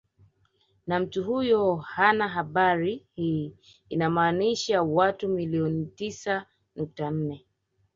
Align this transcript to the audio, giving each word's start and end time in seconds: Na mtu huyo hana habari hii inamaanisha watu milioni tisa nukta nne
Na 0.87 0.99
mtu 0.99 1.23
huyo 1.23 1.75
hana 1.75 2.27
habari 2.27 3.05
hii 3.15 3.53
inamaanisha 3.89 4.83
watu 4.83 5.29
milioni 5.29 5.85
tisa 5.85 6.45
nukta 6.75 7.11
nne 7.11 7.45